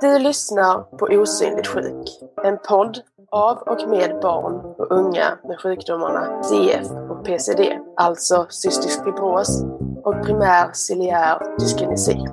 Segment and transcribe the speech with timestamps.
[0.00, 2.08] Du lyssnar på Osynligt sjuk,
[2.44, 2.98] en podd
[3.30, 9.62] av och med barn och unga med sjukdomarna CF och PCD, alltså cystisk fibros
[10.04, 12.24] och primär ciliär dyskinesi.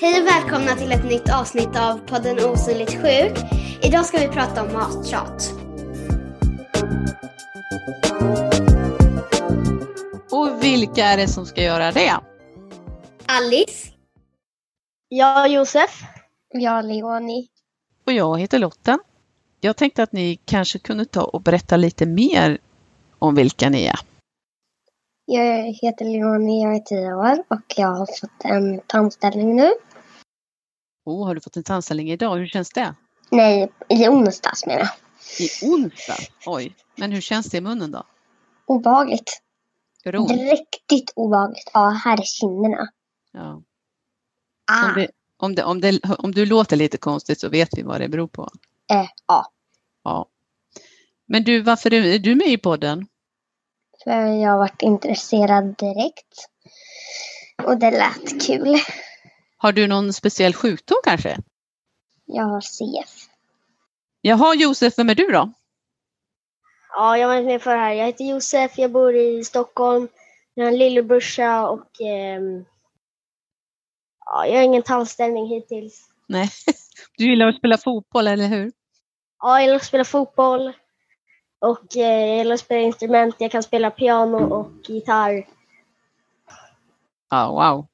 [0.00, 3.38] Hej och välkomna till ett nytt avsnitt av podden Osynligt sjuk.
[3.82, 5.63] Idag ska vi prata om mattjat.
[10.30, 12.20] Och vilka är det som ska göra det?
[13.26, 13.88] Alice.
[15.08, 16.02] Jag Josef.
[16.52, 17.48] Jag Leonie.
[18.06, 18.98] Och jag heter Lotten.
[19.60, 22.58] Jag tänkte att ni kanske kunde ta och berätta lite mer
[23.18, 23.98] om vilka ni är.
[25.26, 29.72] Jag heter Leonie, jag är tio år och jag har fått en tandställning nu.
[31.04, 32.36] Oh, har du fått en tandställning idag?
[32.36, 32.94] Hur känns det?
[33.30, 35.03] Nej, i onsdags menar jag.
[35.40, 36.16] I onsdag?
[36.46, 38.02] Oj, men hur känns det i munnen då?
[38.66, 39.40] Obehagligt.
[40.04, 40.30] Gör det ont?
[40.30, 41.70] Riktigt obehagligt.
[41.74, 42.88] Ja, här är kinderna.
[43.32, 43.62] Ja.
[44.72, 47.82] Ah, Om, det, om, det, om, det, om du låter lite konstigt så vet vi
[47.82, 48.48] vad det beror på.
[48.92, 49.52] eh, ja.
[50.04, 50.26] Ja.
[51.26, 53.06] Men du, varför är du med i podden?
[54.04, 56.48] För jag har varit intresserad direkt.
[57.64, 58.76] Och det lät kul.
[59.56, 61.38] Har du någon speciell sjukdom kanske?
[62.24, 63.28] Jag har CF.
[64.26, 65.52] Jaha, Josef, vem är du då?
[66.96, 67.92] Ja, jag var med för här.
[67.92, 70.08] Jag heter Josef, jag bor i Stockholm.
[70.54, 72.64] Jag har en lillebrorsa och ehm,
[74.26, 76.08] ja, jag har ingen tandställning hittills.
[76.26, 76.48] Nej,
[77.16, 78.72] du gillar att spela fotboll, eller hur?
[79.40, 80.72] Ja, jag gillar att spela fotboll
[81.58, 83.34] och eh, jag gillar att spela instrument.
[83.38, 85.48] Jag kan spela piano och gitarr.
[87.30, 87.86] Ja, wow.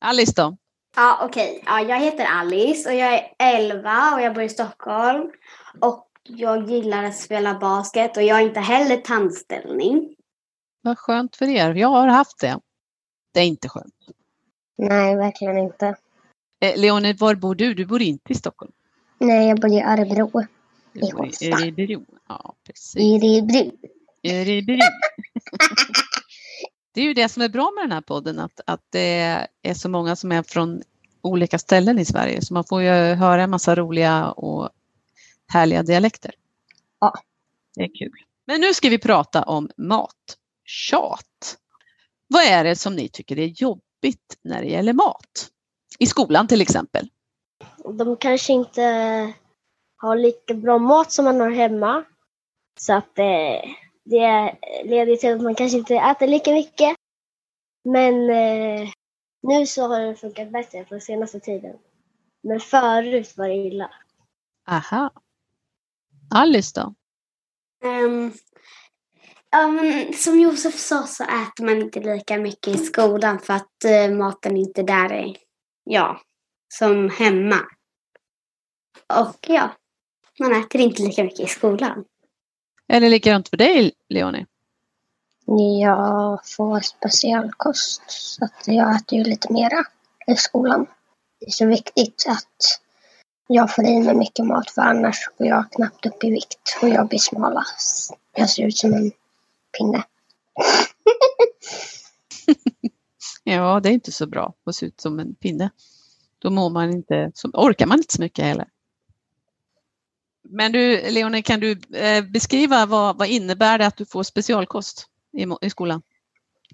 [0.00, 0.56] Alice då?
[0.96, 1.62] Ja, okej.
[1.66, 5.30] Ja, jag heter Alice och jag är 11 och jag bor i Stockholm.
[5.80, 10.14] Och jag gillar att spela basket och jag har inte heller tandställning.
[10.82, 11.74] Vad skönt för er.
[11.74, 12.60] Jag har haft det.
[13.34, 13.94] Det är inte skönt.
[14.78, 15.96] Nej, verkligen inte.
[16.60, 17.74] Eh, Leonie, var bor du?
[17.74, 18.72] Du bor inte i Stockholm?
[19.18, 20.42] Nej, jag bor i Örebro.
[20.92, 21.46] I Håsta.
[21.46, 22.04] Örebro.
[22.28, 22.96] Ja, precis.
[22.96, 23.72] I Örebro.
[24.22, 24.78] Örebro.
[26.96, 29.74] Det är ju det som är bra med den här podden, att, att det är
[29.74, 30.82] så många som är från
[31.22, 34.68] olika ställen i Sverige, så man får ju höra en massa roliga och
[35.46, 36.34] härliga dialekter.
[37.00, 37.14] Ja.
[37.74, 38.12] Det är kul.
[38.46, 41.58] Men nu ska vi prata om mattjat.
[42.28, 45.48] Vad är det som ni tycker är jobbigt när det gäller mat?
[45.98, 47.08] I skolan till exempel.
[47.98, 48.82] De kanske inte
[49.96, 52.04] har lika bra mat som man har hemma.
[52.78, 56.96] Så att eh, det leder till att man kanske inte äter lika mycket.
[57.84, 58.88] Men eh,
[59.42, 61.76] nu så har det funkat bättre på senaste tiden.
[62.42, 63.90] Men förut var det illa.
[64.68, 65.10] Aha.
[66.34, 66.94] Alice då?
[67.88, 68.32] Ehm,
[69.50, 73.84] ja, men som Josef sa så äter man inte lika mycket i skolan för att
[73.84, 75.36] eh, maten inte där är,
[75.84, 76.20] ja,
[76.74, 77.60] som hemma.
[79.06, 79.70] Och ja,
[80.40, 82.04] man äter inte lika mycket i skolan.
[82.88, 84.46] Är det likadant för dig, Leonie?
[85.80, 89.84] Jag får specialkost så att jag äter ju lite mera
[90.26, 90.86] i skolan.
[91.40, 92.80] Det är så viktigt att
[93.46, 96.88] jag får i mig mycket mat för annars går jag knappt upp i vikt och
[96.88, 98.14] jag blir smalast.
[98.36, 99.12] Jag ser ut som en
[99.78, 100.04] pinne.
[103.48, 105.70] Ja, det är inte så bra att se ut som en pinne.
[106.38, 108.68] Då mår man inte, så orkar man inte så mycket heller.
[110.50, 115.06] Men du, Leonie, kan du eh, beskriva vad, vad innebär det att du får specialkost
[115.32, 116.02] i, i skolan?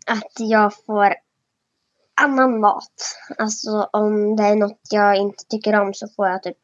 [0.07, 1.15] Att jag får
[2.15, 3.17] annan mat.
[3.39, 6.59] Alltså om det är något jag inte tycker om så får jag typ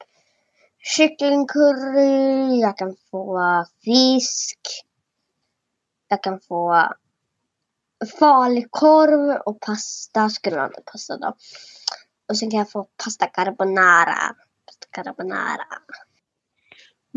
[0.97, 4.59] kycklingcurry, jag kan få fisk,
[6.09, 6.93] jag kan få
[8.19, 11.37] falukorv och pasta, skrullande pasta då.
[12.29, 14.35] Och sen kan jag få pasta carbonara.
[14.67, 15.65] Pasta carbonara.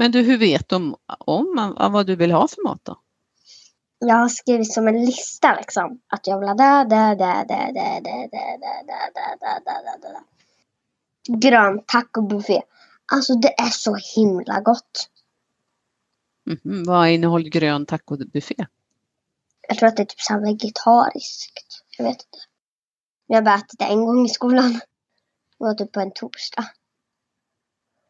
[0.02, 0.96] Men du, hur vet du om,
[1.92, 3.00] vad du vill ha för mat då?
[4.00, 6.02] Jag har skrivit som en lista liksom.
[6.08, 9.62] Att jag vill ha det, det, det, det, det, det, det, det, det, det, det,
[9.66, 10.14] det, det,
[11.28, 11.50] det.
[11.50, 12.62] Grön tacobuffé.
[13.12, 15.10] Alltså det är så himla gott.
[16.46, 18.66] Mhm, vad innehåller grön tacobuffé?
[19.68, 21.84] Jag tror att det är typ så vegetariskt.
[21.98, 22.38] Jag vet inte.
[23.28, 24.74] Jag har bara ätit det en gång i skolan.
[24.74, 24.80] Det
[25.58, 26.66] var typ på en torsdag.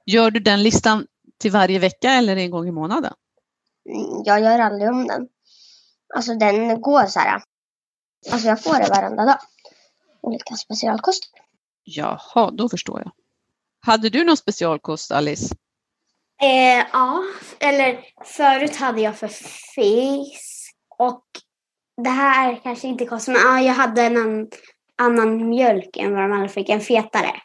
[0.05, 1.07] Gör du den listan
[1.41, 3.13] till varje vecka eller en gång i månaden?
[3.89, 5.27] Mm, Jag gör aldrig om den.
[6.15, 7.41] Alltså den går så här.
[8.31, 9.37] Alltså jag får det varenda dag.
[10.21, 11.23] Olika specialkost.
[11.83, 13.11] Jaha, då förstår jag.
[13.79, 15.55] Hade du någon specialkost, Alice?
[16.41, 17.23] Eh, ja,
[17.59, 19.27] eller förut hade jag för
[19.75, 21.25] fisk och
[22.03, 24.49] det här kanske inte kostar, men ja, jag hade en annan,
[24.97, 27.41] annan mjölk än vad de andra fick, en fetare.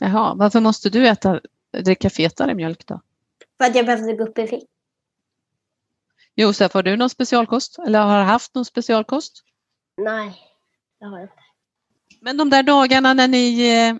[0.00, 1.40] Jaha, varför måste du äta,
[1.72, 3.00] dricka fetare mjölk då?
[3.58, 4.66] För att jag behövde gå upp i vikt.
[6.34, 9.44] Josef, har du någon specialkost eller har haft någon specialkost?
[9.96, 10.34] Nej,
[11.00, 11.34] det har jag inte.
[12.20, 13.94] Men de där dagarna när ni eh,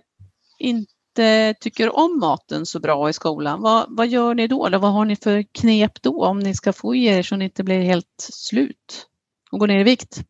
[0.59, 4.65] inte tycker om maten så bra i skolan, vad, vad gör ni då?
[4.65, 7.45] Eller vad har ni för knep då om ni ska få i er så ni
[7.45, 9.07] inte blir helt slut
[9.51, 10.21] och går ner i vikt?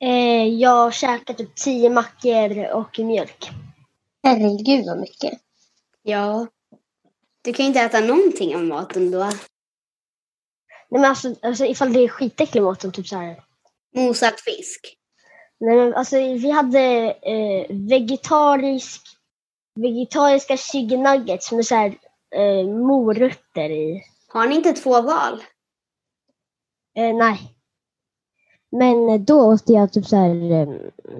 [0.00, 3.50] Eh, jag käkar typ tio mackor och mjölk.
[4.22, 5.32] Herregud vad mycket.
[6.02, 6.46] Ja.
[7.42, 9.18] Du kan ju inte äta någonting av maten då.
[9.18, 13.44] Nej men alltså, alltså ifall det är skitäcklig mat som typ så här.
[13.96, 14.96] Mosad fisk.
[15.60, 16.80] Nej men alltså vi hade
[17.12, 19.02] eh, vegetarisk,
[19.80, 21.98] vegetariska chicken nuggets med så här
[22.34, 24.02] eh, morötter i.
[24.28, 25.42] Har ni inte två val?
[26.96, 27.56] Eh, nej.
[28.70, 30.68] Men eh, då åt jag typ så här eh,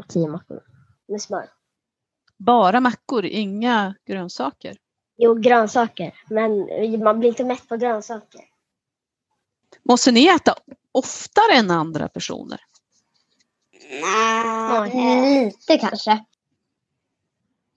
[0.09, 0.63] tio mackor
[1.09, 1.49] med smör.
[2.47, 4.77] Bara mackor, inga grönsaker?
[5.17, 6.15] Jo, grönsaker.
[6.31, 6.69] Men
[7.05, 8.41] man blir inte mätt på grönsaker.
[9.83, 10.55] Måste ni äta
[10.93, 12.61] oftare än andra personer?
[14.01, 15.45] Ja, Nej.
[15.45, 16.25] Lite kanske.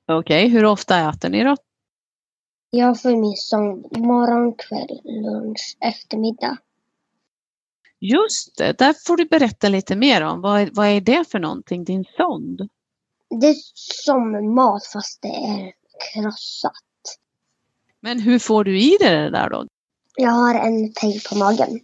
[0.07, 1.55] Okej, hur ofta äter ni då?
[2.69, 6.57] Jag får min sång morgon, kväll, lunch, eftermiddag.
[7.99, 10.41] Just det, där får du berätta lite mer om.
[10.41, 12.69] Vad är, vad är det för någonting, din sond?
[13.41, 13.55] Det är
[14.05, 15.73] som mat fast det är
[16.13, 16.73] krossat.
[17.99, 19.65] Men hur får du i dig det där då?
[20.17, 21.79] Jag har en peg på magen.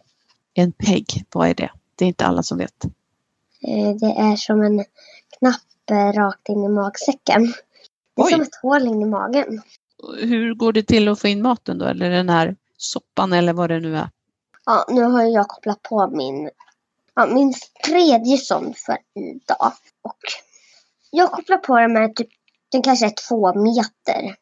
[0.53, 1.71] En PEG, vad är det?
[1.95, 2.85] Det är inte alla som vet.
[3.67, 4.85] Eh, Det är som en
[5.39, 7.53] knapp eh, rakt in i magsäcken.
[8.15, 8.31] Det är Oj.
[8.31, 9.61] som ett hål in i magen.
[10.19, 11.85] Hur går det till att få in maten då?
[11.85, 14.09] Eller den här soppan eller vad det nu är?
[14.65, 16.49] Ja, nu har jag kopplat på min,
[17.15, 17.53] ja, min
[17.85, 19.73] tredje sond för idag.
[20.01, 20.17] Och
[21.11, 22.29] jag kopplar på den med typ,
[22.71, 24.35] den kanske är två meter.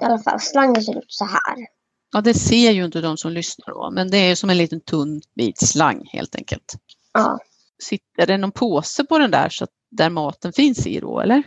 [0.00, 1.66] I alla fall, slangen ser ut så här.
[2.12, 4.80] Ja, det ser ju inte de som lyssnar då, men det är som en liten
[4.80, 6.74] tunn vit slang helt enkelt.
[7.12, 7.38] Ja.
[7.82, 11.42] Sitter det någon påse på den där så att där maten finns i då, eller?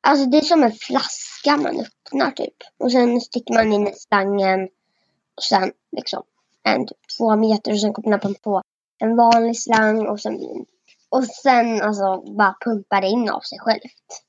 [0.00, 2.54] Alltså det är som en flaska man öppnar typ.
[2.78, 4.68] Och sen sticker man in i slangen.
[5.36, 6.22] Och sen liksom
[6.62, 8.62] en typ två meter och sen kopplar man på
[8.98, 10.66] en vanlig slang och sen
[11.08, 14.22] och sen alltså bara pumpar det in av sig självt.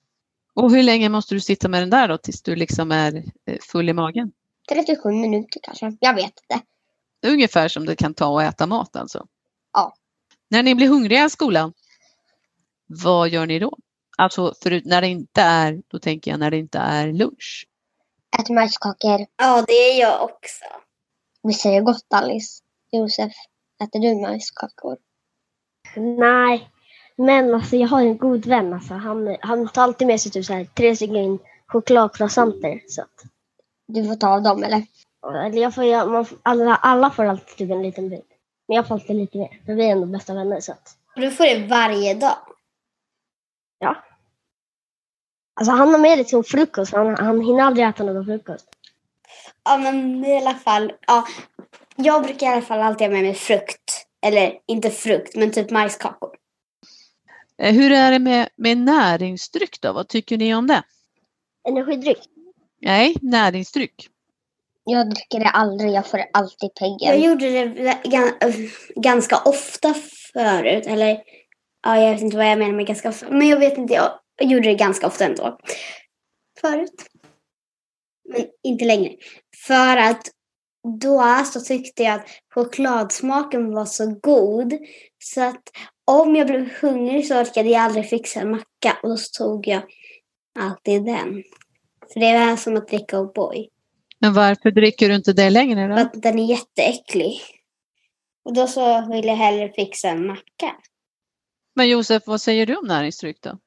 [0.53, 3.15] Och hur länge måste du sitta med den där då tills du liksom är
[3.45, 4.31] eh, full i magen?
[4.69, 5.97] 37 minuter kanske.
[5.99, 6.65] Jag vet inte.
[7.27, 9.27] Ungefär som det kan ta att äta mat alltså?
[9.73, 9.93] Ja.
[10.49, 11.73] När ni blir hungriga i skolan,
[12.87, 13.77] vad gör ni då?
[14.17, 17.67] Alltså förut när det inte är, då tänker jag när det inte är lunch.
[18.39, 19.25] Äter majskakor.
[19.37, 20.65] Ja, det är jag också.
[21.43, 22.63] Visst är det gott Alice?
[22.91, 23.33] Josef,
[23.83, 24.97] äter du majskakor?
[25.99, 26.69] Nej,
[27.15, 28.73] men alltså jag har en god vän.
[28.73, 32.81] Alltså, han, han tar alltid med sig typ så här, tre stycken chokladcroissanter.
[32.87, 33.23] Så att,
[33.87, 34.83] Du får ta av dem eller?
[35.45, 38.27] eller jag får, jag, man, alla, alla får alltid typ en liten bit.
[38.67, 39.61] Men jag får alltid lite mer.
[39.65, 40.59] För vi är ändå bästa vänner.
[40.59, 42.37] Så att, du får det varje dag.
[43.79, 43.95] ja.
[45.59, 46.93] Alltså han har med det till frukost.
[46.93, 48.65] Han, han hinner aldrig äta någon frukost.
[49.63, 50.93] Ja, men i alla fall.
[51.07, 51.25] Ja,
[51.95, 54.06] jag brukar i alla fall alltid ha med mig frukt.
[54.27, 56.29] Eller inte frukt, men typ majskakor.
[57.61, 59.93] Eh, Hur är det med, med näringsdryck då?
[59.93, 60.83] Vad tycker ni om det?
[61.67, 62.19] Energidryck.
[62.81, 64.09] Nej, näringsdryck.
[64.83, 65.91] Jag dricker det aldrig.
[65.91, 67.21] Jag får alltid Jag peggen.
[67.21, 69.93] gjorde det gan- ganska ofta
[70.33, 70.85] förut.
[70.87, 71.21] Eller
[71.83, 73.29] ja, jag vet inte vad jag menar med ganska ofta.
[73.29, 75.59] Men jag vet inte, jag gjorde det ganska ofta ändå.
[76.61, 77.05] Förut.
[78.29, 79.15] Men inte längre.
[79.67, 80.21] För att
[80.87, 84.73] då så tyckte jag att chokladsmaken var så god.
[85.23, 85.63] Så att
[86.05, 88.97] om jag blev hungrig så orkade jag aldrig fixa en macka.
[89.03, 89.81] Och då tog jag
[90.59, 91.43] alltid den.
[92.13, 93.67] För det var som att dricka O'boy.
[94.19, 96.01] Men varför dricker du inte det längre För då?
[96.01, 97.41] att den är jätteäcklig.
[98.45, 100.75] Och då så vill jag hellre fixa en macka.
[101.75, 103.57] Men Josef, vad säger du om näringsdryck då?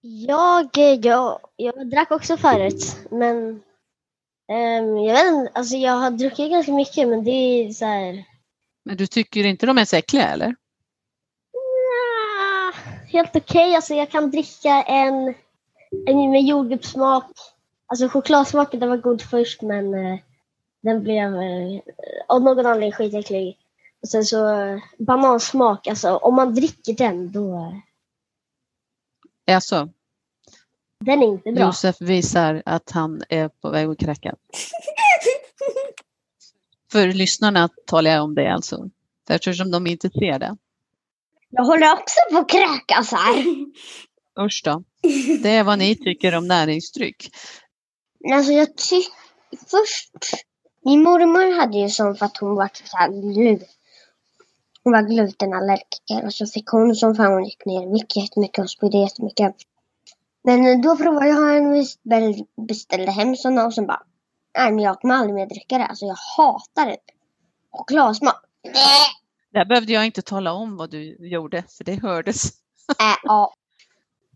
[0.00, 0.68] Jag,
[1.02, 2.96] jag, jag drack också förut.
[3.10, 3.62] Men
[4.52, 5.52] ehm, jag vet inte.
[5.54, 7.08] Alltså jag har druckit ganska mycket.
[7.08, 8.24] Men det är så här.
[8.84, 10.54] Men du tycker inte de är så äckliga eller?
[12.38, 12.72] Ah,
[13.06, 13.74] helt okej.
[13.76, 15.34] Alltså jag kan dricka en,
[16.06, 17.30] en med jordgubbssmak.
[17.86, 20.18] Alltså chokladsmaken den var god först men eh,
[20.82, 21.80] den blev eh,
[22.28, 23.58] av någon anledning skitäcklig.
[24.02, 27.54] Och sen så eh, banansmak, alltså om man dricker den då...
[29.46, 29.88] eh, Alltså,
[31.04, 31.66] Den är inte bra.
[31.66, 34.34] Josef visar att han är på väg att kräka.
[36.92, 38.90] För lyssnarna talar jag om det alltså.
[39.28, 40.56] Eftersom de inte ser det.
[41.50, 43.44] Jag håller också på att kräkas här.
[44.46, 44.82] Usch då.
[45.42, 47.30] Det är vad ni tycker om näringsdryck.
[48.32, 49.12] Alltså jag tycker
[49.70, 50.10] först.
[50.84, 53.58] Min mormor hade ju sån för att hon var så här glu.
[54.84, 58.70] Hon var glutenallergiker och så fick hon som fan hon gick ner mycket, jättemycket och
[58.70, 59.54] spydde jättemycket.
[60.44, 61.86] Men då provade jag en
[62.66, 64.02] beställde hem sådana och så bara.
[64.58, 65.86] Nej men jag kommer aldrig mer dricka det.
[65.86, 66.96] Alltså jag hatar det.
[67.72, 68.44] Chokladsmak.
[69.52, 72.44] Där behövde jag inte tala om vad du gjorde för det hördes.
[72.88, 73.54] Äh, ja.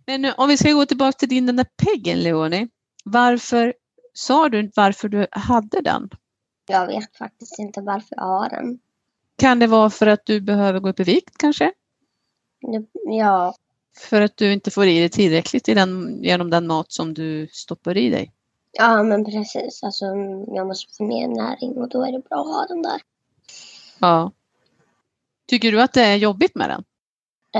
[0.06, 2.68] Men nu, om vi ska gå tillbaka till din den där peggen Leonie.
[3.04, 3.74] Varför
[4.12, 6.10] sa du varför du hade den?
[6.68, 8.78] Jag vet faktiskt inte varför jag har den.
[9.38, 11.72] Kan det vara för att du behöver gå upp i vikt kanske?
[13.18, 13.54] Ja.
[13.96, 17.48] För att du inte får i dig tillräckligt i den, genom den mat som du
[17.52, 18.32] stoppar i dig?
[18.72, 19.82] Ja, men precis.
[19.82, 20.04] Alltså,
[20.46, 23.00] jag måste få mer näring och då är det bra att ha den där.
[23.98, 24.32] Ja.
[25.46, 26.84] Tycker du att det är jobbigt med den?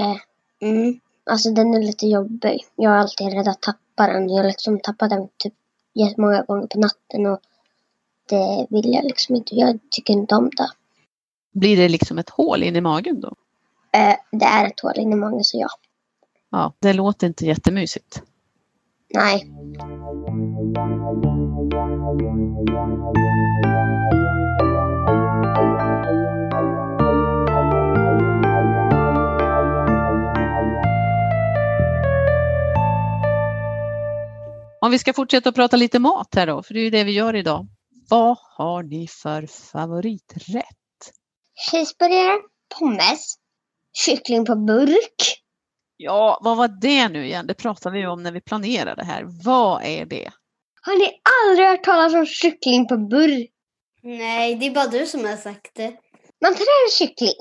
[0.02, 0.16] Eh,
[0.60, 1.00] mm.
[1.30, 2.64] Alltså den är lite jobbig.
[2.76, 4.28] Jag har alltid rädd att tappa den.
[4.28, 5.54] Jag har liksom tappat den typ
[5.94, 7.40] jättemånga gånger på natten och
[8.28, 9.54] det vill jag liksom inte.
[9.54, 10.70] Jag tycker inte om det.
[11.52, 13.34] Blir det liksom ett hål in i magen då?
[13.92, 15.68] Eh, det är ett hål in i magen så ja.
[16.50, 18.22] Ja, det låter inte jättemysigt.
[19.14, 19.52] Nej.
[34.80, 37.12] Om vi ska fortsätta prata lite mat här då, för det är ju det vi
[37.12, 37.66] gör idag.
[38.10, 41.12] Vad har ni för favoriträtt?
[41.70, 42.40] Cheeseburgare,
[42.78, 43.34] pommes,
[43.92, 45.45] kyckling på burk.
[45.96, 47.46] Ja, vad var det nu igen?
[47.46, 49.24] Det pratade vi om när vi planerade här.
[49.44, 50.30] Vad är det?
[50.82, 53.50] Har ni aldrig hört talas om kyckling på burk?
[54.02, 55.96] Nej, det är bara du som har sagt det.
[56.42, 57.34] Man tar en kyckling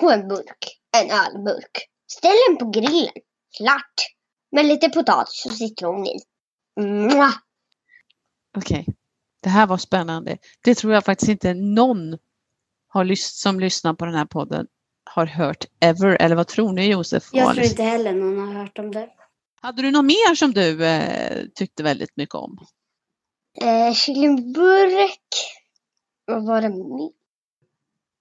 [0.00, 1.88] på en burk, en ölburk.
[2.12, 3.12] Ställ den på grillen.
[3.56, 3.94] Klart.
[4.52, 6.18] Med lite potatis och citron i.
[8.56, 8.94] Okej, okay.
[9.42, 10.38] det här var spännande.
[10.64, 12.18] Det tror jag faktiskt inte någon
[12.88, 14.66] har lys som lyssnar på den här podden
[15.16, 16.16] har hört ever.
[16.20, 17.28] Eller vad tror ni Josef?
[17.32, 19.08] Jag tror inte heller någon har hört om det.
[19.60, 22.58] Hade du något mer som du eh, tyckte väldigt mycket om?
[23.62, 25.28] Eh, kycklingburk.
[26.24, 27.10] Vad var det mer?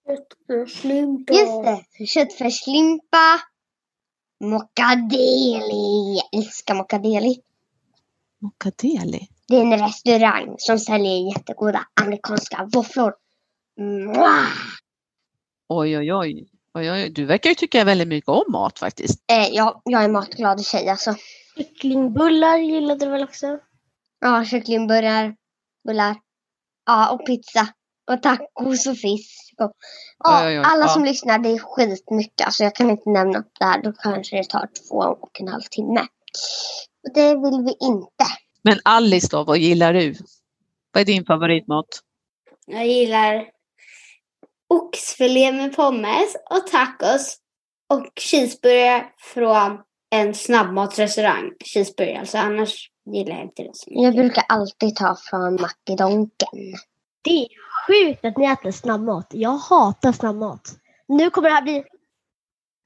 [0.07, 1.33] Köttfärslimpa.
[1.33, 1.63] Just
[1.97, 3.41] det, köttfärslimpa.
[4.43, 6.15] Mockadeli.
[6.17, 7.41] Jag älskar mockadeli.
[8.41, 9.27] Mockadeli?
[9.47, 13.13] Det är en restaurang som säljer jättegoda amerikanska våfflor.
[13.79, 14.47] Mwah!
[15.69, 16.54] Oj, oj, oj.
[16.75, 17.09] Oj, oj.
[17.09, 19.23] Du verkar ju tycka väldigt mycket om mat faktiskt.
[19.31, 21.15] Eh, ja, jag är matglad tjej alltså.
[21.57, 23.59] Kycklingbullar gillade du väl också?
[24.19, 25.35] Ja, kycklingbullar.
[25.87, 26.15] Bullar.
[26.85, 27.67] Ja, och pizza.
[28.11, 29.53] Och tacos och fisk.
[29.57, 29.71] Och,
[30.23, 30.87] ja, Oj, oj, oj, alla ja.
[30.87, 32.45] som lyssnar, det är skitmycket.
[32.45, 33.81] Alltså jag kan inte nämna upp det här.
[33.83, 36.01] Då kanske det tar två och en halv timme.
[37.07, 38.25] Och det vill vi inte.
[38.61, 40.15] Men Alice då, vad gillar du?
[40.91, 41.85] Vad är din favoritmat?
[42.65, 43.54] Jag gillar
[44.69, 47.37] oxfilé med pommes och tacos
[47.89, 49.79] och cheeseburgare från
[50.09, 51.51] en snabbmatsrestaurang.
[51.65, 54.03] Cheeseburgare, alltså annars gillar jag inte det så mycket.
[54.03, 56.75] Jag brukar alltid ta från Mackedonken.
[57.21, 57.47] Det är
[57.87, 59.27] sjukt att ni äter snabbmat.
[59.29, 60.61] Jag hatar snabbmat.
[61.07, 61.83] Nu kommer det här bli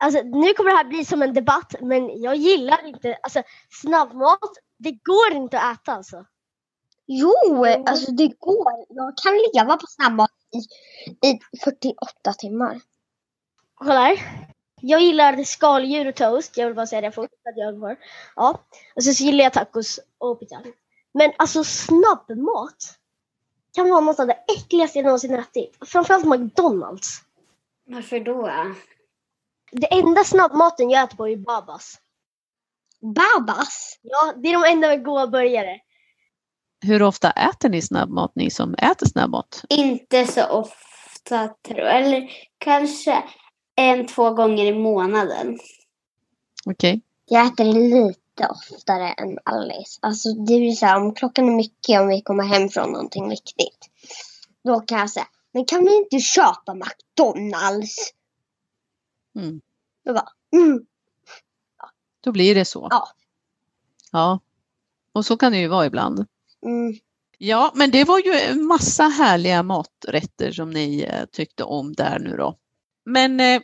[0.03, 4.49] Alltså, nu kommer det här bli som en debatt, men jag gillar inte, alltså snabbmat,
[4.77, 6.25] det går inte att äta alltså.
[7.11, 8.85] Jo, alltså det går.
[8.89, 10.57] Jag kan leva på snabbmat i,
[11.27, 12.81] i 48 timmar.
[13.75, 14.19] Kolla här.
[14.81, 17.29] Jag gillar skaldjur och toast, jag vill bara säga det fort.
[17.49, 17.97] Att jag.
[18.35, 18.59] Ja.
[18.95, 20.61] Och sen så gillar jag tacos och pizza.
[21.11, 22.97] Men alltså snabbmat
[23.73, 25.77] kan vara något av det äckligaste jag någonsin ätit.
[25.85, 27.21] Framförallt McDonalds.
[27.85, 28.51] Varför då?
[29.71, 31.99] Det enda snabbmaten jag äter på är Babas.
[33.01, 33.99] Babas?
[34.01, 35.81] Ja, det är de enda med goda burgare.
[36.81, 39.63] Hur ofta äter ni snabbmat, ni som äter snabbmat?
[39.69, 42.05] Inte så ofta tror jag.
[42.05, 43.23] Eller kanske
[43.75, 45.59] en, två gånger i månaden.
[46.65, 47.01] Okej.
[47.25, 49.99] Jag äter lite oftare än Alice.
[50.01, 53.29] Alltså det är så här, om klockan är mycket, om vi kommer hem från någonting
[53.29, 53.89] viktigt.
[54.63, 58.13] Då kan jag säga, men kan vi inte köpa McDonalds?
[59.35, 59.61] Mm.
[60.05, 60.85] Då bara, mm.
[62.21, 62.87] Då blir det så.
[62.91, 63.07] Ja.
[64.11, 64.39] Ja.
[65.11, 66.25] Och så kan det ju vara ibland.
[66.65, 66.93] Mm.
[67.37, 72.19] Ja, men det var ju en massa härliga maträtter som ni eh, tyckte om där
[72.19, 72.55] nu då.
[73.05, 73.61] Men eh,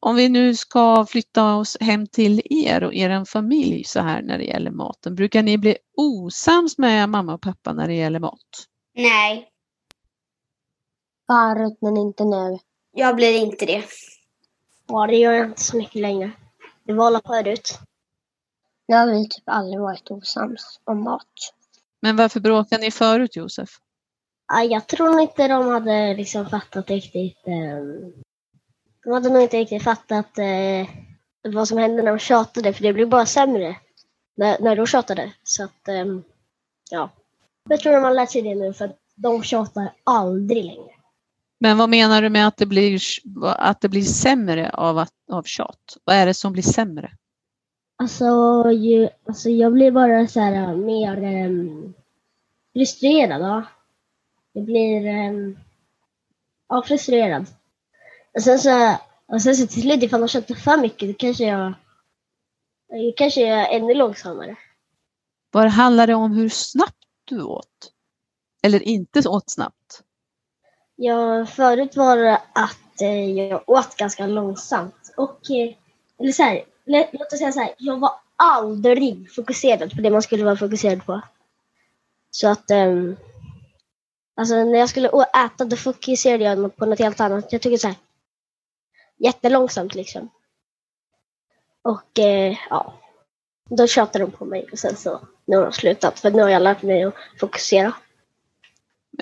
[0.00, 4.38] om vi nu ska flytta oss hem till er och er familj så här när
[4.38, 8.66] det gäller maten, brukar ni bli osams med mamma och pappa när det gäller mat?
[8.94, 9.48] Nej,
[11.26, 12.58] Förut men inte nu.
[12.92, 13.84] jag blir inte det.
[14.86, 16.30] Ja, det gör jag inte så mycket längre.
[16.84, 17.78] Det var alla förut.
[18.88, 21.54] Nu har vi typ aldrig varit osams om mat.
[22.02, 23.68] Men varför bråkade ni förut Josef?
[24.48, 27.46] Ja, jag tror inte de hade liksom fattat riktigt.
[27.46, 28.12] ehm,
[29.04, 30.88] de hade nog inte riktigt fattat eh,
[31.52, 33.76] vad som hände när de tjatade, för det blev bara sämre
[34.36, 35.32] när, de tjatade.
[35.42, 36.22] Så att, ehm,
[36.90, 37.10] ja.
[37.68, 40.92] Jag tror de har lärt sig det nu, för de tjatar aldrig längre.
[41.60, 43.00] Men vad menar du med att det blir,
[43.44, 45.96] att det blir sämre av, att, av tjat?
[46.04, 47.10] Vad är det som blir sämre?
[48.00, 48.24] Alltså,
[48.72, 51.94] ju, alltså jag blir bara så här äh, mer um,
[52.72, 53.40] frustrerad.
[53.40, 53.64] Ja.
[54.52, 55.58] Jag blir um,
[56.68, 57.46] ja, frustrerad.
[58.34, 61.44] Och sen så, och sen så till slut ifall de köpte för mycket då kanske
[61.44, 61.74] jag,
[62.88, 64.56] då kanske jag är ännu långsammare.
[65.50, 67.92] Vad handlar det om hur snabbt du åt?
[68.62, 70.02] Eller inte åt snabbt?
[70.96, 75.14] Ja, förut var det att eh, jag åt ganska långsamt.
[75.16, 75.74] Och, eh,
[76.18, 80.10] eller så här, lä- låt oss säga så här, jag var aldrig fokuserad på det
[80.10, 81.20] man skulle vara fokuserad på.
[82.30, 83.16] Så att, ehm,
[84.36, 85.08] alltså när jag skulle
[85.46, 87.52] äta då fokuserade jag på något helt annat.
[87.52, 87.96] Jag tycker så här,
[89.16, 90.28] jättelångsamt liksom.
[91.82, 92.94] Och eh, ja,
[93.68, 96.48] då tjatade de på mig och sen så, nu har de slutat för nu har
[96.48, 97.92] jag lärt mig att fokusera.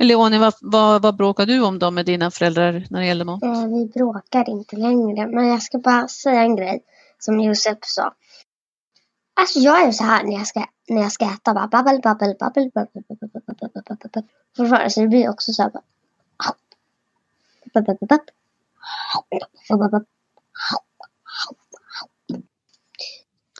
[0.00, 3.42] Leonie, vad, vad, vad bråkar du om då med dina föräldrar när det gäller mat?
[3.42, 5.26] Eh, vi bråkar inte längre.
[5.26, 6.82] Men jag ska bara säga en grej
[7.26, 8.14] som Josef sa.
[9.34, 11.54] Alltså jag är så här när jag ska, när jag ska äta.
[11.54, 14.22] Bara babbel, babbel, babbel, babbel, babbel, babbel, babbel, babbel.
[14.56, 15.82] Fortfarande, så det blir också så här bara.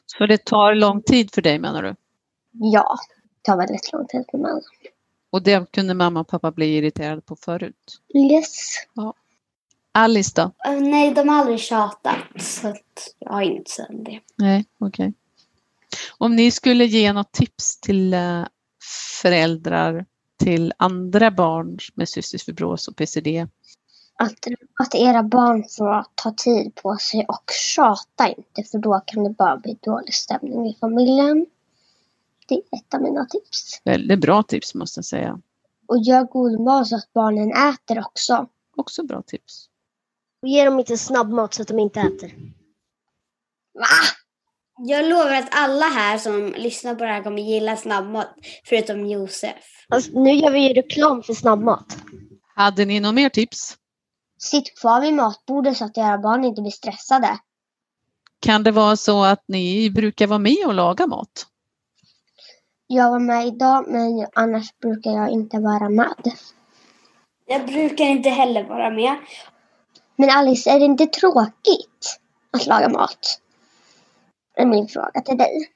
[0.06, 1.94] Så det tar lång tid för dig menar du?
[2.52, 4.62] Ja, det tar väldigt lång tid för mig.
[5.30, 8.02] Och det kunde mamma och pappa bli irriterade på förut?
[8.14, 8.74] Yes.
[8.94, 9.14] Ja.
[9.96, 10.42] Alice då?
[10.42, 12.16] Eh, Nej, de har aldrig tjatat.
[12.38, 12.74] Så
[13.18, 14.20] jag har inget att säga om det.
[14.36, 15.12] Nej, okej.
[16.18, 18.44] Om ni skulle ge något tips till eh,
[19.22, 20.06] föräldrar
[20.38, 23.46] till andra barn med cystisk fibros och PCD.
[24.18, 24.46] Att,
[24.80, 29.30] att era barn får ta tid på sig och tjata inte för då kan det
[29.30, 31.46] bara bli dålig stämning i familjen.
[32.48, 33.80] Det är ett av mina tips.
[33.84, 35.40] Väldigt bra tips måste jag säga.
[35.86, 38.48] Och gör god mat så att barnen äter också.
[38.76, 39.68] Också bra tips.
[40.46, 42.28] Och ge dem inte snabbmat så att de inte äter.
[43.74, 43.86] Va?
[44.78, 48.28] Jag lovar att alla här som lyssnar på det här kommer gilla snabbmat.
[48.64, 49.54] Förutom Josef.
[49.88, 51.98] Alltså, nu gör vi ju reklam för snabbmat.
[52.54, 53.76] Hade ni några mer tips?
[54.38, 57.38] Sitt kvar vid matbordet så att era barn inte blir stressade.
[58.40, 61.46] Kan det vara så att ni brukar vara med och laga mat?
[62.86, 66.32] Jag var med idag men annars brukar jag inte vara med.
[67.46, 69.16] Jag brukar inte heller vara med.
[70.16, 72.18] Men Alice, är det inte tråkigt
[72.50, 73.40] att laga mat?
[74.54, 75.70] Det är min fråga till dig.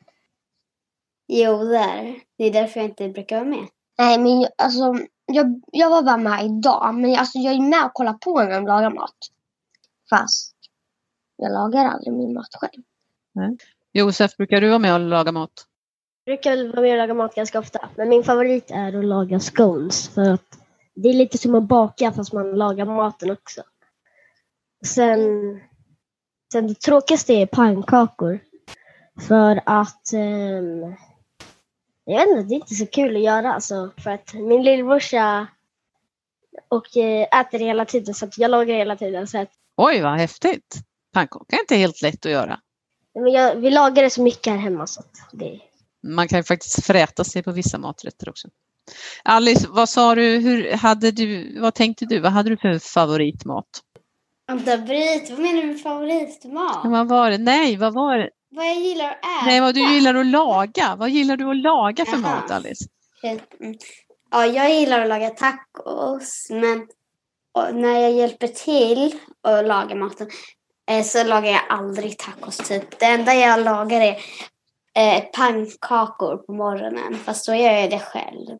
[1.29, 2.21] Jo, det är det.
[2.39, 3.67] Det är därför jag inte brukar vara med.
[3.99, 4.95] Nej, men jag- alltså,
[5.27, 6.95] jag, jag var bara med idag.
[6.95, 9.17] Men alltså, jag är med och kollar på när de lagar mat.
[10.11, 10.55] Fast
[11.37, 12.83] jag lagar aldrig min mat själv.
[13.93, 15.67] Josef, brukar du vara med och laga mat?
[16.25, 17.89] Jag brukar väl vara med och laga mat ganska ofta.
[17.97, 20.09] Men min favorit är att laga scones.
[20.09, 20.59] För att
[20.95, 23.63] det är lite som att baka fast man lagar maten också.
[24.87, 25.21] Sen,
[26.53, 28.41] sen det tråkigaste är pannkakor.
[29.29, 30.95] För att ehm,
[32.05, 33.91] jag vet inte, det är inte så kul att göra alltså.
[33.99, 35.47] För att min lillbrorsa
[36.69, 39.27] och eh, äter hela tiden så att jag lagar hela tiden.
[39.27, 40.77] Så att, Oj, vad häftigt!
[41.13, 42.61] Pannkaka är inte helt lätt att göra.
[43.15, 45.61] men jag, vi lagar det så mycket här hemma så att det
[46.03, 48.49] Man kan ju faktiskt fräta sig på vissa maträtter också.
[49.25, 50.39] Alice, vad sa du?
[50.39, 52.21] Hur hade du vad tänkte du?
[52.21, 53.67] Vad hade du för favoritmat?
[54.51, 55.31] Vänta, bryt.
[55.31, 56.85] Vad menar du med favoritmat?
[56.85, 57.39] Vad var det?
[57.39, 58.31] Nej, vad var det?
[58.51, 59.47] Vad jag gillar att äta?
[59.47, 60.97] Nej, vad du gillar att laga.
[60.97, 62.21] Vad gillar du att laga för Jaha.
[62.21, 62.85] mat, Alice?
[63.23, 63.75] Mm.
[64.31, 66.87] Ja, jag gillar att laga tacos, men
[67.73, 70.29] när jag hjälper till att laga maten
[70.91, 72.57] eh, så lagar jag aldrig tacos.
[72.57, 72.99] Typ.
[72.99, 74.17] Det enda jag lagar är
[74.97, 78.59] eh, pannkakor på morgonen, fast då gör jag det själv.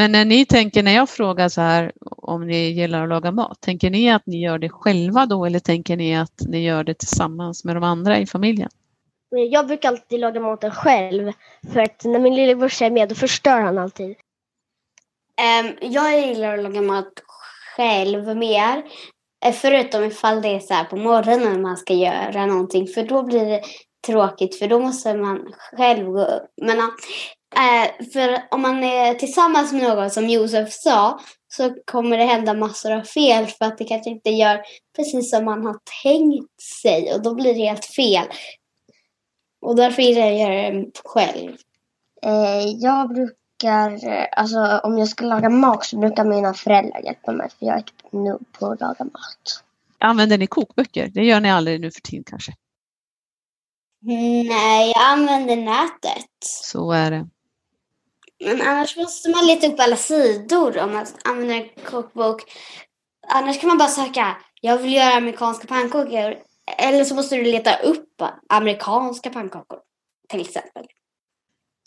[0.00, 3.60] Men när ni tänker, när jag frågar så här om ni gillar att laga mat,
[3.60, 6.94] tänker ni att ni gör det själva då eller tänker ni att ni gör det
[6.94, 8.68] tillsammans med de andra i familjen?
[9.50, 11.32] Jag brukar alltid laga maten själv.
[11.72, 14.16] För att när min lillebrorsa är med då förstör han alltid.
[15.40, 17.12] Ehm, jag gillar att laga mat
[17.76, 18.82] själv mer.
[19.44, 22.86] Eh, Förutom ifall det är så här på morgonen man ska göra någonting.
[22.86, 23.62] För då blir det
[24.06, 24.58] tråkigt.
[24.58, 26.50] För då måste man själv gå upp.
[26.62, 26.80] Men
[27.56, 31.20] äh, för om man är tillsammans med någon som Josef sa.
[31.48, 33.46] Så kommer det hända massor av fel.
[33.46, 34.62] För att det kanske inte gör
[34.96, 37.14] precis som man har tänkt sig.
[37.14, 38.26] Och då blir det helt fel.
[39.60, 41.56] Och därför gillar jag att göra det själv.
[42.22, 47.32] Eh, jag brukar, eh, alltså om jag ska laga mat så brukar mina föräldrar hjälpa
[47.32, 49.64] mig för jag är typ noob på att laga mat.
[49.98, 51.08] Använder ni kokböcker?
[51.14, 52.52] Det gör ni aldrig nu för tiden kanske?
[54.02, 56.30] Nej, jag använder nätet.
[56.40, 57.28] Så är det.
[58.40, 62.42] Men annars måste man leta upp alla sidor om man använder en kokbok.
[63.28, 66.38] Annars kan man bara söka, jag vill göra amerikanska pannkakor.
[66.78, 69.78] Eller så måste du leta upp amerikanska pannkakor,
[70.28, 70.86] till exempel.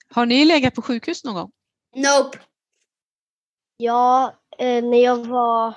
[0.09, 1.51] Har ni legat på sjukhus någon gång?
[1.95, 2.39] Nope.
[3.77, 5.73] Ja, eh, när jag var...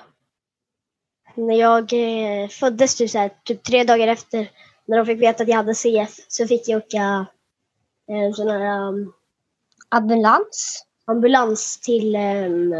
[1.35, 4.51] När jag eh, föddes, typ, så här, typ tre dagar efter,
[4.85, 7.25] när de fick veta att jag hade CF, så fick jag åka
[8.07, 9.13] en sån här um,
[9.89, 10.87] Ambulans?
[11.07, 12.75] ambulans till um,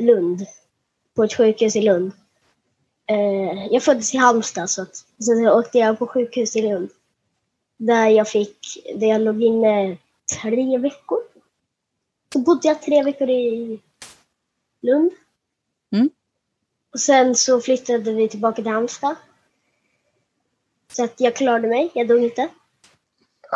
[0.00, 0.46] Lund.
[1.14, 2.12] På ett sjukhus i Lund.
[3.06, 6.90] Eh, jag föddes i Halmstad så att, sen åkte jag på sjukhus i Lund.
[7.76, 8.58] Där jag fick,
[8.96, 9.98] där jag låg inne
[10.42, 11.18] tre veckor.
[12.32, 13.80] Så bodde jag tre veckor i
[14.82, 15.10] Lund.
[15.92, 16.10] Mm.
[16.92, 19.16] Och sen så flyttade vi tillbaka till Halmstad.
[20.92, 22.48] Så att jag klarade mig, jag dog inte.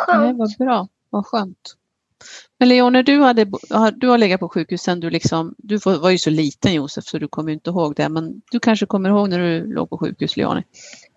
[0.07, 1.78] Nej, vad bra, vad skönt.
[2.59, 6.09] Men Leone, du, hade, har- du har legat på sjukhus sen du liksom, du var
[6.09, 9.29] ju så liten Josef så du kommer inte ihåg det, men du kanske kommer ihåg
[9.29, 10.63] när du låg på sjukhus Leone?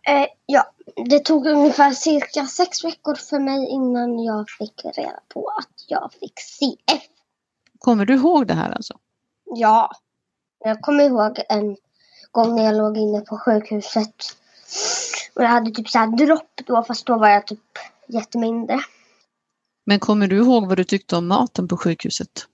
[0.09, 0.65] Eh, ja,
[1.09, 6.11] det tog ungefär cirka sex veckor för mig innan jag fick reda på att jag
[6.21, 7.03] fick CF.
[7.79, 8.95] Kommer du ihåg det här alltså?
[9.45, 9.91] Ja,
[10.65, 11.77] jag kommer ihåg en
[12.31, 14.15] gång när jag låg inne på sjukhuset.
[15.35, 18.81] Och jag hade typ så här dropp då, fast då var jag typ jättemindre.
[19.85, 22.47] Men kommer du ihåg vad du tyckte om maten på sjukhuset?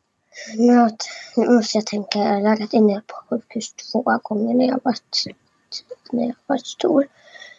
[0.56, 0.88] Nu
[1.36, 5.24] nu måste jag tänka, jag har legat inne på sjukhus två gånger när jag varit,
[6.12, 7.06] när jag varit stor.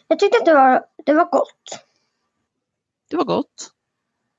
[0.07, 1.85] Jag tyckte att det var, det var gott.
[3.09, 3.71] Det var gott.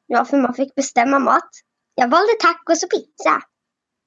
[0.07, 1.51] Ja, för man fick bestämma mat.
[1.95, 3.43] Jag valde tacos och pizza.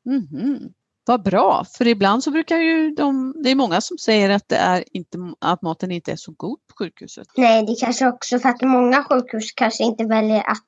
[0.05, 0.73] Mhm.
[1.05, 4.55] Vad bra, för ibland så brukar ju de, det är många som säger att, det
[4.55, 7.27] är inte, att maten inte är så god på sjukhuset.
[7.37, 10.67] Nej, det kanske också för att många sjukhus kanske inte väljer att,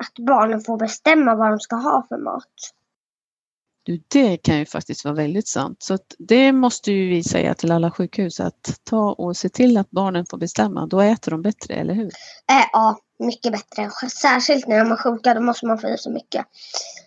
[0.00, 2.44] att barnen får bestämma vad de ska ha för mat.
[3.82, 5.82] Du, det kan ju faktiskt vara väldigt sant.
[5.82, 9.90] Så det måste ju vi säga till alla sjukhus att ta och se till att
[9.90, 10.86] barnen får bestämma.
[10.86, 12.06] Då äter de bättre, eller hur?
[12.06, 13.90] Äh, ja, mycket bättre.
[14.10, 16.46] Särskilt när de är sjuka, då måste man få i sig mycket.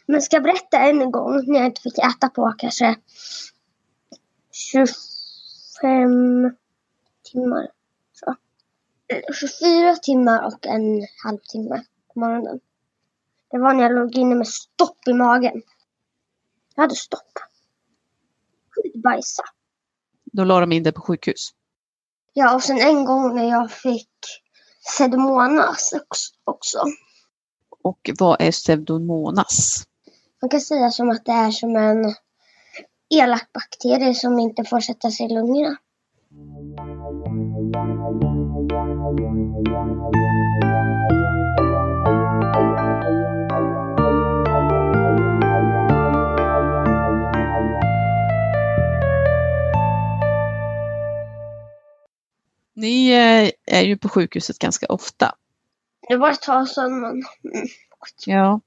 [0.05, 2.95] Men ska jag berätta en gång när jag inte fick äta på kanske
[4.51, 4.95] 25
[7.31, 7.67] timmar.
[8.13, 8.35] Så.
[9.07, 12.59] Eh, 24 timmar och en halv timme på morgonen.
[13.53, 15.61] Det var när jag låg inne med stopp i magen.
[16.75, 17.31] Jag hade stopp.
[18.69, 19.43] Skitbajsa.
[20.23, 21.49] Då la de in det på sjukhus.
[22.33, 24.09] Ja, och sen en gång när jag fick
[24.85, 25.93] pseudomonas
[26.43, 26.83] också.
[27.83, 29.83] Och vad är pseudomonas?
[30.41, 32.15] Man kan säga som att det är som en
[33.09, 35.77] elak bakterie som inte får sätta sig i lungorna.
[52.83, 55.35] Ni eh, är ju på sjukhuset ganska ofta.
[56.07, 57.11] Det var ett tag sedan men...
[57.11, 57.67] Mm.
[58.25, 58.61] Ja.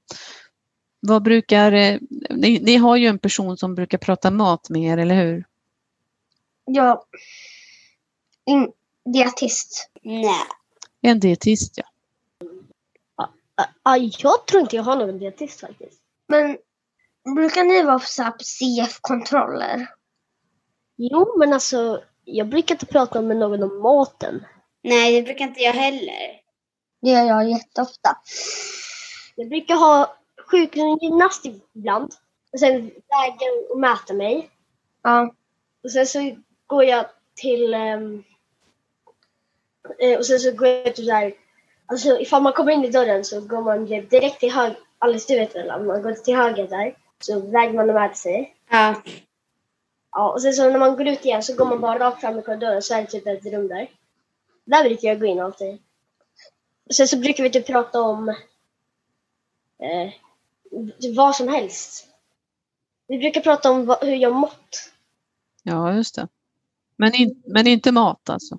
[1.00, 1.98] Vad brukar, eh,
[2.31, 5.44] ni, ni har ju en person som brukar prata mat med er, eller hur?
[6.64, 7.07] Ja.
[8.46, 8.72] In,
[9.05, 9.90] dietist.
[10.02, 10.44] Nej.
[11.00, 11.85] En dietist, ja.
[14.18, 16.00] Jag tror inte jag har någon dietist faktiskt.
[16.29, 16.59] Men
[17.35, 17.98] brukar ni vara
[18.31, 19.87] på CF-kontroller?
[20.96, 24.45] Jo, men alltså jag brukar inte prata med någon om maten.
[24.83, 26.41] Nej, det brukar inte jag heller.
[27.03, 28.17] Det gör jag jätteofta.
[29.37, 30.17] Jag brukar ha
[30.51, 32.15] sjukgymnast ibland.
[32.53, 34.51] Och sen väga och mäta mig.
[35.03, 35.35] Ja.
[35.85, 36.37] Och sen så
[36.67, 37.75] går jag till...
[37.75, 37.99] eh,
[40.19, 41.33] och sen så går jag till där...
[41.87, 44.79] Alltså ifall man kommer in i dörren så går man direkt till höger.
[44.99, 45.71] Alldeles du vet väl?
[45.71, 46.97] om Man går till höger där.
[47.21, 48.55] Så väger man och mäter sig.
[48.71, 48.95] Ja.
[50.16, 52.38] Ja, och sen så när man går ut igen så går man bara rakt fram
[52.38, 53.90] i korridoren så är det typ ett rum där.
[54.64, 55.79] Där brukar jag gå in alltid.
[56.88, 58.29] Och sen så brukar vi typ prata om
[59.79, 60.12] eh,
[61.16, 62.07] vad som helst.
[63.07, 64.90] Vi brukar prata om vad, hur jag mått.
[65.62, 66.29] Ja, just det.
[66.96, 68.59] Men, in, men inte mat alltså?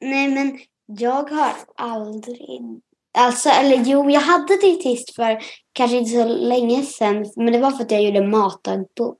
[0.00, 2.80] Nej, men jag har aldrig...
[3.18, 7.32] Alltså, eller jo, jag hade dietist för kanske inte så länge sedan.
[7.36, 9.19] Men det var för att jag gjorde matdagbok.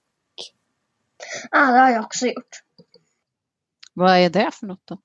[1.50, 2.62] Ja, det har jag också gjort.
[3.94, 4.98] Vad är det för något då?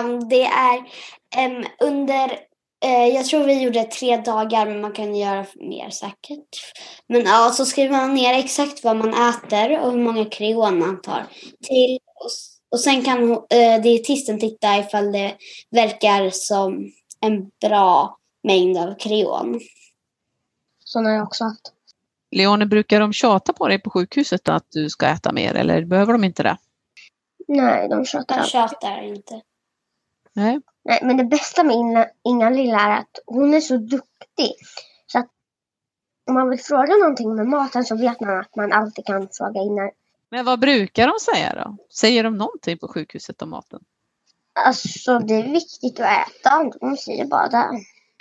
[0.00, 0.78] Um, det är
[1.46, 2.28] um, under,
[2.84, 6.48] uh, jag tror vi gjorde tre dagar men man kan göra mer säkert.
[7.08, 11.02] Men ja, så skriver man ner exakt vad man äter och hur många kreon man
[11.02, 11.26] tar
[11.62, 11.98] till.
[12.14, 12.30] Och,
[12.70, 15.36] och sen kan uh, dietisten titta ifall det
[15.70, 19.60] verkar som en bra mängd av kreon.
[20.84, 21.75] Sådana har jag också haft.
[22.30, 26.12] Leone, brukar de tjata på dig på sjukhuset att du ska äta mer eller behöver
[26.12, 26.56] de inte det?
[27.48, 28.52] Nej, de tjatar Jag alltid.
[28.52, 29.40] tjatar inte.
[30.32, 30.60] Nej.
[30.84, 34.54] Nej, men det bästa med Inga, Inga Lilla är att hon är så duktig.
[35.06, 35.28] Så att
[36.28, 39.60] om man vill fråga någonting med maten så vet man att man alltid kan fråga
[39.60, 39.90] Inga.
[40.30, 41.76] Men vad brukar de säga då?
[41.94, 43.80] Säger de någonting på sjukhuset om maten?
[44.64, 46.70] Alltså, det är viktigt att äta.
[46.80, 47.68] De säger bara det.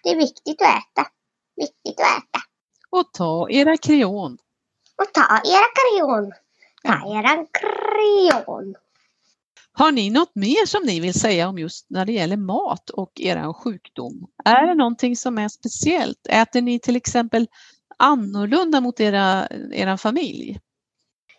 [0.04, 1.10] Det är viktigt att äta.
[1.56, 2.40] Viktigt att äta.
[2.96, 4.38] Och ta era kreon.
[4.98, 6.32] Och ta era kreon.
[6.84, 8.76] Ta eran kreon.
[9.72, 13.12] Har ni något mer som ni vill säga om just när det gäller mat och
[13.16, 14.28] er sjukdom?
[14.46, 16.28] Är det någonting som är speciellt?
[16.30, 17.48] Äter ni till exempel
[17.98, 20.60] annorlunda mot era, era familj?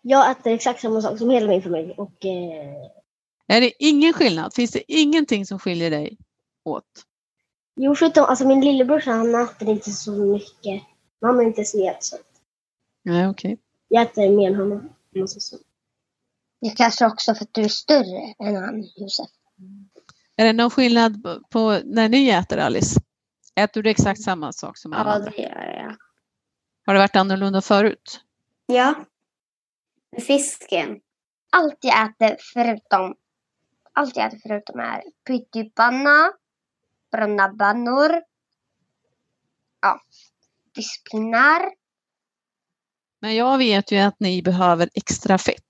[0.03, 4.55] Jag äter exakt samma sak som hela min familj och eh, Är det ingen skillnad?
[4.55, 6.19] Finns det ingenting som skiljer dig
[6.64, 6.85] åt?
[7.77, 10.83] jo förutom alltså min lillebrorsa han äter inte så mycket.
[11.20, 12.16] Han är inte så het så
[13.02, 13.59] Nej, okej.
[13.88, 14.88] jag äter mer än honom.
[15.16, 15.62] måste jag säga.
[16.61, 19.26] Det är kanske också för att du är större än han, Josef.
[20.37, 23.00] Är det någon skillnad på- på när ni äter Alice?
[23.55, 25.31] Äter du exakt samma sak som alla Ja, andra?
[25.31, 25.96] det gör jag.
[26.87, 28.20] Har det varit annorlunda förut?
[28.66, 28.94] Ja.
[30.12, 31.00] Med fisken.
[31.50, 33.14] Allt jag äter förutom
[33.92, 36.33] allt jag äter förutom är pyttipanna,
[37.12, 38.22] brända bannor,
[39.81, 40.00] ja,
[40.77, 41.62] fiskpinnar.
[43.21, 45.62] Men jag vet ju att ni behöver extra fett.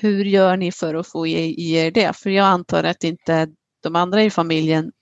[0.00, 2.16] Hur gör ni för att få i i er det?
[2.16, 3.48] För jag antar att inte
[3.82, 4.92] de andra i familjen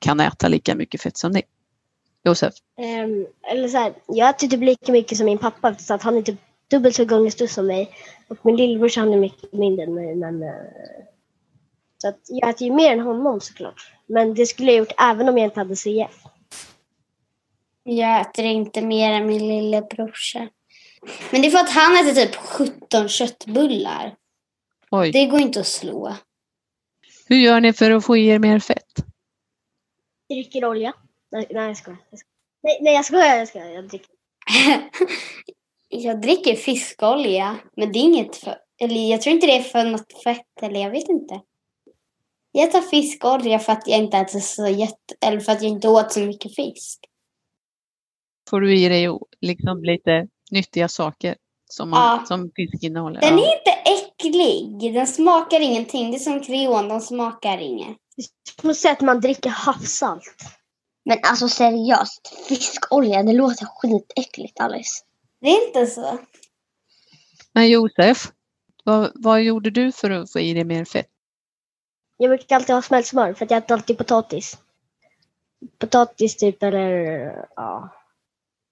[0.00, 1.42] kan äta lika mycket fett som ni.
[2.24, 2.54] Josef?
[2.78, 6.16] Ehm, eller så här, jag äter typ lika mycket som min pappa så att han
[6.16, 7.90] är typ dubbelt så gånger stor som mig.
[8.28, 10.14] Och min lillebrorsa han är mycket mindre än mig.
[10.14, 10.50] Men, eh,
[11.98, 13.92] så att jag äter ju mer än honom såklart.
[14.06, 16.24] Men det skulle jag gjort även om jag inte hade CF.
[17.86, 20.48] Jag äter inte mer än min lillebrorsa.
[21.30, 24.16] Men det är för att han äter typ 17 köttbullar.
[24.90, 25.12] Oj.
[25.12, 26.16] Det går inte att slå.
[27.26, 28.94] Hur gör ni för att få i er mer fett?
[30.28, 30.92] Dricker olja.
[31.32, 31.98] Nej, nej jag skojar.
[32.10, 32.34] Jag skojar.
[32.62, 33.36] Nej, nej jag skojar.
[33.36, 33.68] Jag, skojar.
[33.68, 34.08] jag dricker.
[35.88, 38.56] jag dricker fiskolja, men det är inget för...
[38.80, 41.40] Eller jag tror inte det är för något fett, eller jag vet inte.
[42.52, 45.14] Jag tar fiskolja för att jag inte äter så jätte...
[45.26, 47.00] Eller för att jag inte åt så mycket fisk.
[48.54, 49.08] Får du i dig
[49.40, 51.36] liksom lite nyttiga saker
[51.70, 52.26] som, man, Ja.
[52.26, 53.20] som fisk innehåller?
[53.20, 53.44] Den Ja.
[53.44, 54.94] är inte äcklig.
[54.94, 56.10] Den smakar ingenting.
[56.10, 57.96] Det är som kreon, de smakar inget.
[58.76, 60.22] Säga att man dricker havssalt.
[61.04, 65.04] Men alltså seriöst, fiskolja, det låter skitäckligt Alice.
[65.40, 66.18] Det är inte så.
[67.52, 68.32] Men Josef,
[68.84, 71.08] vad, vad gjorde du för att få i dig mer fett?
[72.16, 74.58] Jag brukar alltid ha smält smör för att jag äter alltid potatis.
[75.78, 76.86] Potatis typ eller
[77.56, 77.90] ja,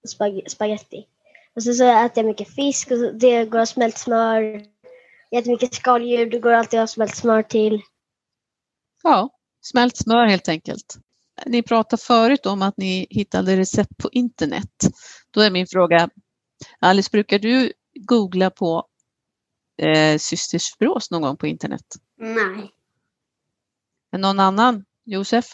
[0.07, 1.07] spag- spaghetti.
[1.55, 4.41] Och sen så äter jag mycket fisk och det går att smält smör.
[5.29, 7.81] Jag äter mycket skaldjur, det går alltid att ha smält smör till.
[9.03, 9.29] Ja,
[9.61, 10.97] smält smör helt enkelt.
[11.45, 14.69] Ni pratade förut om att ni hittade recept på internet.
[15.31, 16.09] Då är min fråga,
[16.79, 18.87] Alice, brukar du googla på
[19.77, 20.17] eh,
[20.59, 21.85] fibros någon gång på internet?
[22.17, 22.71] Nej.
[24.11, 24.85] Men någon annan?
[25.05, 25.45] Josef?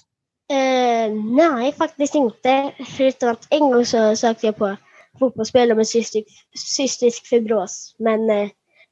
[0.51, 2.73] Eh, nej, faktiskt inte.
[2.97, 4.75] Förutom att en gång så sökte jag på
[5.19, 7.95] fotbollsspelare med cystisk, cystisk fibros.
[7.99, 8.49] Men eh,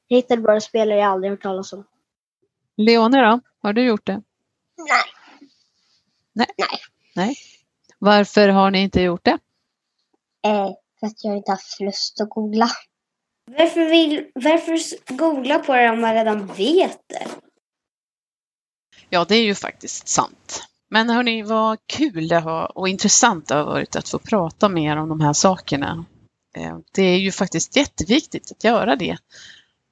[0.08, 1.88] jag hittade bara spelare jag aldrig hört talas om.
[2.78, 3.40] Leone då?
[3.62, 4.22] Har du gjort det?
[4.78, 5.04] Nej.
[6.34, 6.48] Nej.
[6.58, 6.80] Nej.
[7.16, 7.36] Nej.
[8.00, 9.38] Varför har ni inte gjort det?
[10.48, 12.70] Eh, för att jag inte haft lust att googla.
[13.46, 14.80] Varför, vill, varför
[15.14, 17.28] googla på det om man redan vet det?
[19.10, 20.64] Ja, det är ju faktiskt sant.
[20.90, 24.84] Men hörni, vad kul det har och intressant det har varit att få prata med
[24.84, 26.06] er om de här sakerna.
[26.56, 29.18] Eh, det är ju faktiskt jätteviktigt att göra det.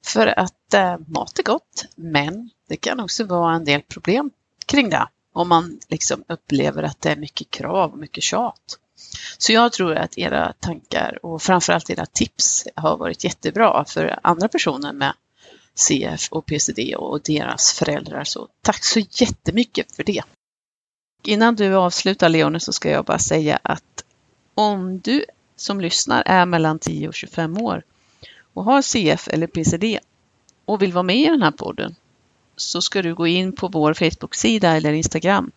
[0.04, 4.30] För att eh, mat är gott, men det kan också vara en del problem
[4.66, 5.08] kring det.
[5.32, 8.78] Om man liksom upplever att det är mycket krav och mycket tjat.
[9.38, 14.48] Så jag tror att era tankar och framförallt era tips har varit jättebra för andra
[14.48, 15.12] personer med
[15.74, 18.24] CF och PCD och deras föräldrar.
[18.24, 20.22] Så tack så jättemycket för det.
[21.26, 24.04] Innan du avslutar Leone så ska jag bara säga att
[24.54, 25.24] om du
[25.56, 27.82] som lyssnar är mellan 10 och 25 år
[28.54, 29.98] och har CF eller PCD
[30.64, 31.94] och vill vara med i den här podden
[32.56, 35.50] så ska du gå in på vår Facebook-sida eller Instagram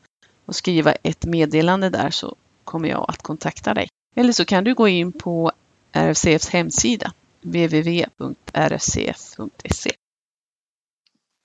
[0.45, 3.87] och skriva ett meddelande där så kommer jag att kontakta dig.
[4.15, 5.51] Eller så kan du gå in på
[5.91, 8.31] RFCFs hemsida www.rfcf.se.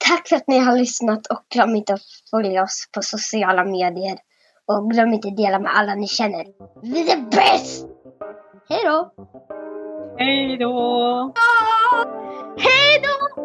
[0.08, 4.18] Tack för att ni har lyssnat och glöm inte att följa oss på sociala medier.
[4.66, 6.44] Och glöm inte att dela med alla ni känner.
[6.82, 7.86] Vi är bäst!
[8.68, 9.12] Hej då!
[10.18, 11.32] Hej då!
[12.58, 13.44] Hej då!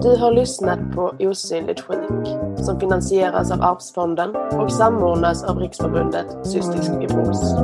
[0.00, 6.90] Du har lyssnat på Osynligt sjuk som finansieras av Arvsfonden och samordnas av Riksförbundet Cystisk
[7.00, 7.54] fibros.